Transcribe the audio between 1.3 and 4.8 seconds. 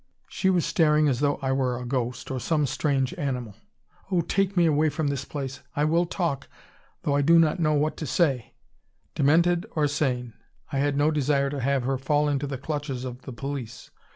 I were a ghost, or some strange animal. "Oh, take me